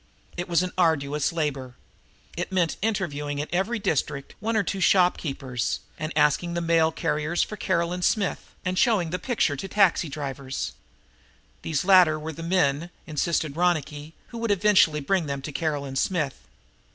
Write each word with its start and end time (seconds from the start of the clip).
It 0.35 0.49
was 0.49 0.63
an 0.63 0.71
arduous 0.79 1.31
labor. 1.31 1.75
It 2.35 2.51
meant 2.51 2.75
interviewing 2.81 3.37
in 3.37 3.47
every 3.53 3.77
district 3.77 4.33
one 4.39 4.57
or 4.57 4.63
two 4.63 4.81
storekeepers, 4.81 5.79
and 5.99 6.11
asking 6.17 6.55
the 6.55 6.59
mail 6.59 6.91
carriers 6.91 7.43
for 7.43 7.55
"Caroline 7.55 8.01
Smith," 8.01 8.55
and 8.65 8.79
showing 8.79 9.11
the 9.11 9.19
picture 9.19 9.55
to 9.55 9.67
taxi 9.67 10.09
drivers. 10.09 10.71
These 11.61 11.85
latter 11.85 12.17
were 12.17 12.33
the 12.33 12.41
men, 12.41 12.89
insisted 13.05 13.55
Ronicky, 13.55 14.15
who 14.29 14.39
would 14.39 14.49
eventually 14.49 15.01
bring 15.01 15.27
them 15.27 15.43
to 15.43 15.51
Caroline 15.51 15.95
Smith. 15.97 16.47